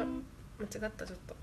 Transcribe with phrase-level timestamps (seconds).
[0.00, 0.04] あ
[0.60, 1.34] 間違ったちょっと。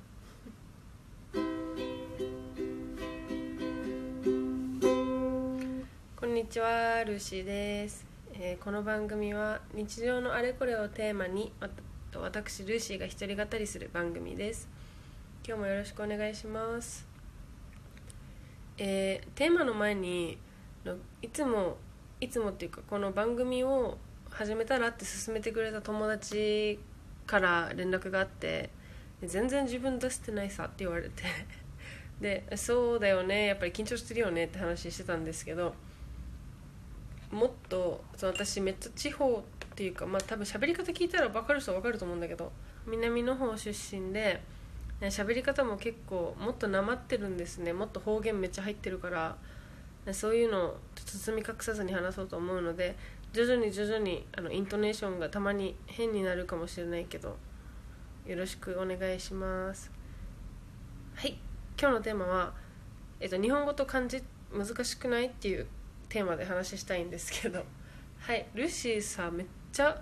[6.15, 11.51] こんにちはルーシーです、えーこの番組は日常のあれこれをテーマに
[12.13, 14.69] 私ルーシーが一人語りする番組です。
[15.45, 17.05] 今日もよろしくお願いします。
[18.77, 20.37] えーテーマの前に
[21.21, 21.75] いつも
[22.21, 23.97] いつもっていうかこの番組を
[24.29, 26.79] 始めたらって勧めてくれた友達
[27.25, 28.69] から連絡があって
[29.23, 31.23] 全然自分出してないさって言われて。
[32.21, 35.75] でそうだよねやっぱり緊張してるよねって話してたんですけど
[37.29, 42.53] もっとその私めっちゃ地方っていうかまあ多分喋り方聞いたら分かる人は分かると思うんだけど
[42.87, 44.41] 南の方出身で
[45.01, 47.73] ね喋り方も結構もっとなまってるんですね。
[47.73, 49.35] もっと方言めっちゃ入ってるから
[50.13, 52.95] そういうのを包み隠さずに話そうと思うので
[53.35, 57.35] 徐々に徐々にあのイントネーションがたまに変になるかもしれないけど
[58.25, 59.91] よろしくお願いします。
[61.15, 61.37] はい。
[61.77, 62.53] 今日のテーマは、
[63.19, 65.67] えっと、日本語と漢字難しくないっていう
[66.07, 67.65] テーマで話したいんですけど。
[68.19, 68.47] はい。
[68.53, 70.01] ルーシーさめっちゃ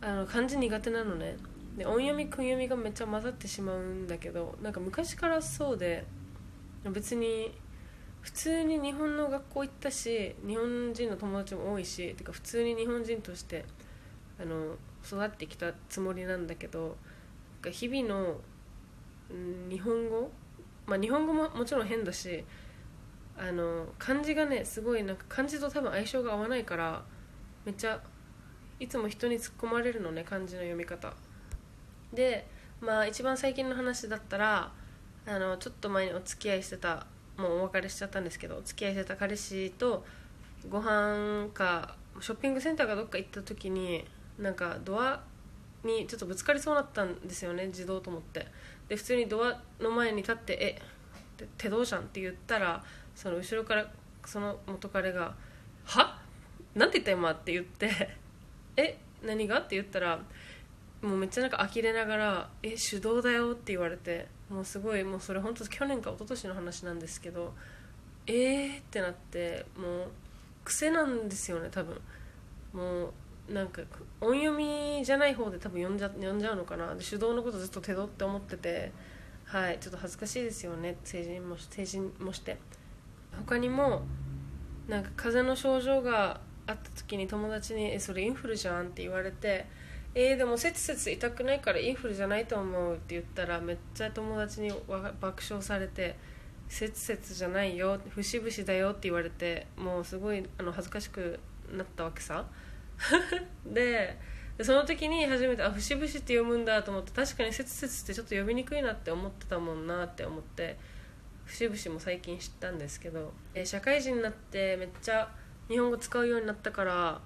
[0.00, 1.36] あの漢字苦手なのね。
[1.76, 6.06] で音読み訓読みがめっちゃ混ざってしまうんだけどなんか昔からそうで
[6.84, 7.52] 別に
[8.26, 13.64] 普通に日本の学校行ったし日本人の友達も多いしてか普通に日本人として
[14.40, 14.74] あの
[15.06, 16.96] 育ってきたつもりなんだけど
[17.70, 18.40] 日々の
[19.30, 20.32] うん日本語
[20.86, 22.44] まあ日本語ももちろん変だし
[23.38, 27.04] あの漢字がねすごいなんか漢字と多分相性が合わないから
[27.64, 28.00] めっちゃ
[28.80, 31.12] いつも人に突っ込まれるのね漢字の読み方。
[32.12, 32.48] で
[32.80, 34.72] まあ一番最近の話だったら
[35.26, 40.04] あのちょっと前にお付き合いしてたもうお別れしちゃったんですけど付き合いしてた彼氏と
[40.68, 44.04] ご飯かショッピングセンターかどっか行った時に
[44.38, 45.22] なんかドア
[45.84, 48.46] にちょっとぶつかりそうになったんですよね自動と思って
[48.88, 50.80] で普通にドアの前に立って「え
[51.44, 52.82] っ手動じゃん」って言ったら
[53.14, 53.86] その後ろから
[54.24, 55.34] その元彼が
[55.84, 56.18] 「は？
[56.74, 57.90] なんて言った今?」って言って
[58.76, 60.18] 「え何が?」って言ったら
[61.02, 67.52] もうめっちゃなんか呆れながら「え手動だよ」って言われてもうすごいもうそれ本当去年か一昨年の話なんですけど
[68.26, 70.08] えーってなってもう
[70.64, 72.00] 癖なんですよね多分。
[72.72, 73.12] も
[73.48, 73.80] うなんか
[74.20, 76.94] 音読みじゃない方で多分読んじゃ読んじゃうのかな。
[76.94, 78.92] で手動のことずっと手動って思ってて
[79.44, 80.96] はいちょっと恥ずかしいですよね。
[81.04, 82.58] 成人も成人もして。
[83.46, 84.02] 他にも
[84.88, 89.66] なんか風邪の症状があった時に友達に「えそれインフルじゃん」って言われて
[90.18, 94.72] 「えー、でも切々痛くないからインフルじゃないと思う」って言ったらめっちゃ友達に
[95.20, 96.16] 爆笑されて
[96.70, 101.38] 「切々じゃないよ節々だよ」って言われてもうすごいあの恥ずかしく
[101.70, 102.46] なったわけさ
[103.66, 104.18] で
[104.62, 110.78] その時に初めてあ節々って読むんだと思って確かに切々ってちょっと呼びにくいなって思ってたもんなって思って
[111.44, 115.30] 節々も最近知ったんですけどえ社会人になってめっちゃ
[115.68, 117.20] 日本語使うようになったから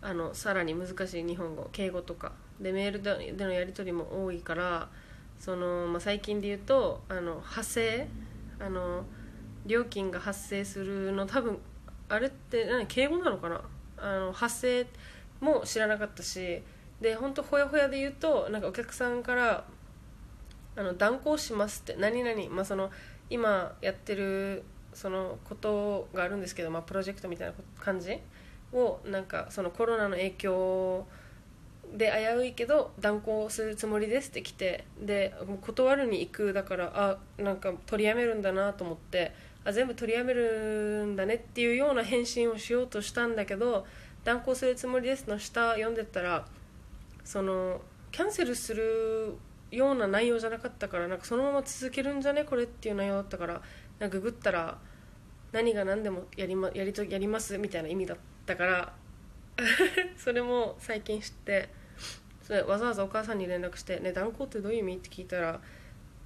[0.00, 2.32] あのさらに難しい日本語敬語とか。
[2.60, 3.02] でメール
[3.36, 4.88] でのやり取りも多いから
[5.38, 8.08] その、まあ、最近で言うとあの派生
[8.58, 9.04] あの
[9.64, 11.58] 料金が発生するの多分
[12.08, 13.62] あれって何敬語なのかな？
[13.96, 14.86] あの発生
[15.40, 16.60] も知らなかったし
[17.00, 19.64] で本当ほやほやで言うとなんかお客さんから
[20.74, 22.90] あの断行しますって何々、まあ、その
[23.30, 28.18] 今やってるそのことがあるんですけど、まあ、プロジェクトみたいな感じ
[28.72, 31.06] をなんかそのコロナの影響
[31.96, 39.32] で危ういけど断行するつもりですって来てで断るに行くだからあなんか取りやめるんだなと思って
[39.64, 43.86] あ全部取りやめるんだねっていうような返信をしようとしたんだけど
[44.24, 46.44] 断行するつもりですの下読んでったら
[47.24, 47.80] その
[48.10, 49.36] キャンセルする
[49.70, 53.62] ような内容じゃなかったからなんかそのまま続けるんじゃねこれっていう内容だったから
[53.98, 54.78] なんかググったら
[55.52, 58.37] 何が何でもやり,、ま、やりとやりますみたいな意味だった。
[58.56, 58.92] から
[60.16, 61.68] それも最近知って
[62.42, 65.60] それわざわざお母さんに連絡して「ね断行ってどういう意味?」って聞いたら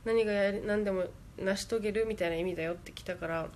[0.04, 1.06] 何がやり何でも
[1.38, 3.48] 成し遂げるみたいな意味だよって来たから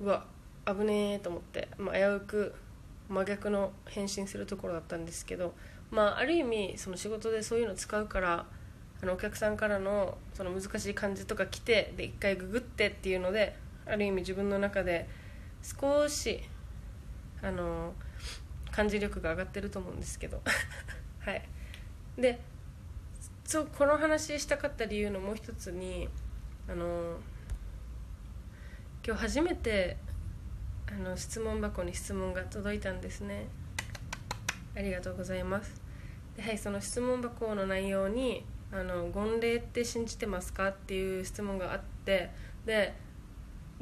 [0.00, 0.26] うわ
[0.66, 2.54] 危ねえと思って、まあ、危うく
[3.08, 5.54] 真逆の返信するところだったんですけど、
[5.90, 8.46] まあ、ある意味その仕事でそういうの使うから
[9.02, 13.56] あのお客さんからのその難しい漢字とか来てで一回ググってっていうので
[13.86, 15.08] ある意味自分の中で
[15.62, 16.42] 少し
[17.42, 17.94] あの
[18.70, 20.42] 漢字力が上がってると思うんですけど。
[21.20, 21.48] はい。
[22.16, 22.40] で
[23.44, 26.08] そうこの話したかった理由のもう一つに
[26.68, 27.16] あの
[29.06, 29.96] 今日初めて
[30.86, 33.46] あの質問箱に質問が届いたんですね。
[34.76, 35.80] ありがとうございます。
[36.36, 42.30] ではいその質問箱の内容にあの言霊って信じてますかっていう質問があって
[42.66, 42.94] で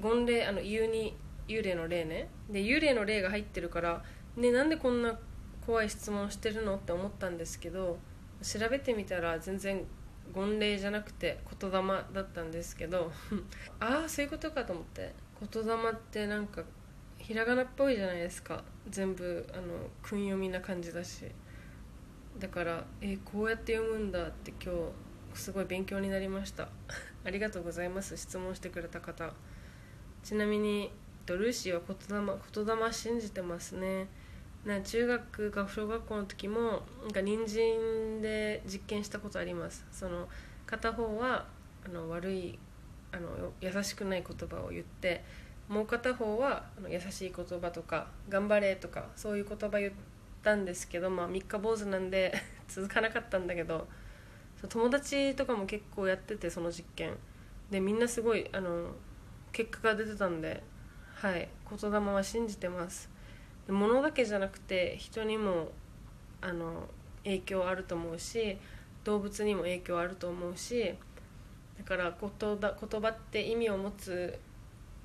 [0.01, 1.17] 言霊あの言うに
[1.49, 2.29] 幽霊の霊ね。
[2.51, 4.03] で幽霊の霊が入ってるから
[4.37, 5.19] ねなんでこんな
[5.65, 7.99] 怖い質問してるのって思ったんですけど
[8.43, 9.85] 調べてみたら全然
[10.35, 11.79] 言霊じゃなくて言霊
[12.13, 13.13] だったんですけど
[13.81, 15.13] ああそういうことかと思って。
[15.53, 16.63] 言霊ってなんか
[17.19, 18.65] ひらがなっぽいじゃないですか。
[18.89, 21.27] 全部あの訓読みな感じだし。
[22.39, 24.73] だからえこうやって読むんだって今
[25.35, 26.69] 日すごい勉強になりました。
[27.25, 28.17] ありがとうございます。
[28.17, 29.33] 質問してくれた方。
[30.23, 30.93] ちなみに
[31.27, 34.09] とルーシーは言霊言霊信じてますね。
[34.65, 39.85] な中学か小学校の時もなんか人参で実験したことあります。
[39.93, 40.29] その
[40.67, 41.47] 片方は
[41.85, 42.59] あの悪い
[43.13, 45.25] あの優しくない言葉を言って
[45.69, 49.93] もう片方はあの優しい言葉とか「頑張れ」とかそういう言葉言っ
[50.43, 52.33] たんですけど、まあ、三日坊主なんで
[52.69, 53.87] 続かなかったんだけど
[54.69, 57.17] 友達とかも結構やっててその実験。
[57.71, 58.95] でみんなすごいあの
[59.51, 60.63] 結果が出てたんで
[61.17, 63.09] はい言霊は信じてます。
[63.69, 65.73] 物だけじゃなくて人にも
[66.43, 66.85] あの
[67.25, 68.59] 影響あると思うし
[69.03, 70.95] 動物にも影響あると思うし
[71.79, 74.39] だから言葉って意味を持つ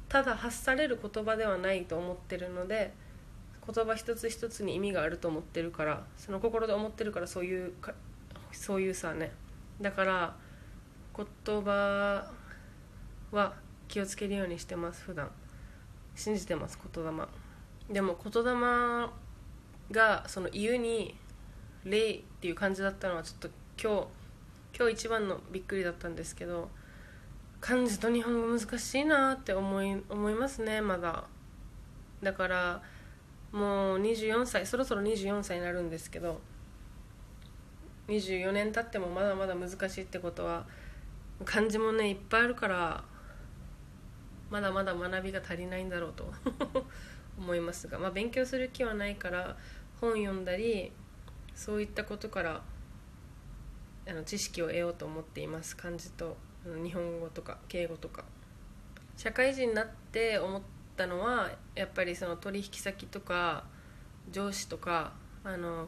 [0.09, 2.93] ただ発される言葉ではないと思ってるので
[3.65, 7.93] 言葉一つ一つに意味があると思ってるからその心で思ってるからそういうか
[8.51, 9.31] そういうさね。
[9.79, 10.35] だから
[11.15, 12.29] 言葉
[13.31, 13.53] は
[13.87, 15.31] 気をつけるようにしてます普段。
[16.15, 17.11] 信じてます言霊。
[17.89, 18.51] でも言霊
[19.91, 21.15] がその言うに
[21.83, 23.49] 「霊」っていう感じだったのはちょっと
[23.81, 24.07] 今日
[24.77, 26.69] 今日一番のびっくりだったんですけど
[27.59, 31.25] 漢字と日本語難しいなって思い思いますねまだ。
[32.23, 32.81] だから
[33.51, 36.39] もう24歳そろそろ24歳になるんですけど
[38.07, 40.65] 24年経ってもまだまだ難しいってことは
[41.45, 43.03] 漢字もねいっぱいあるから
[44.51, 46.31] まだまだ学びが足りないんだろうと
[47.39, 49.57] 思いますが、まあ、勉強する気はないから
[49.99, 50.91] 本読んだり
[51.55, 52.61] そういったことから
[54.07, 55.77] あの知識を得ようと思っています。
[55.77, 56.35] 漢字と
[56.83, 58.25] 日本語とか敬語とか。
[59.15, 60.61] 社会人になって思っ
[60.97, 63.65] たのはやっぱりその取引先とか
[64.31, 65.13] 上司とか
[65.43, 65.87] あの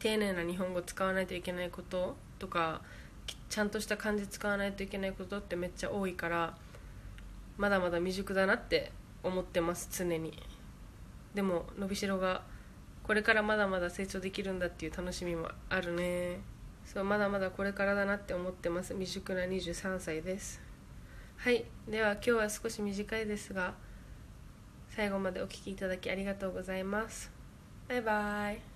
[0.00, 2.82] 丁寧な日本語使わないといけないこととか
[3.48, 6.56] ちゃんとした漢字使わないといけないことってめっちゃ多いから
[7.56, 8.92] まだまだ未熟だなって
[9.22, 10.42] 思ってます常に。
[11.34, 12.42] でも伸びしろが
[13.02, 16.40] これからまだまだ成長できるんだっていう楽しみもあるね。
[16.84, 18.94] そうまだまだこれからだなって思ってます。
[18.94, 20.60] 未熟な23歳です。
[21.36, 21.64] はい。
[21.88, 23.74] では今日は少し短いですが
[24.88, 27.30] 最後までお聴きいただきありがとうございます。
[27.88, 28.73] バイバイ。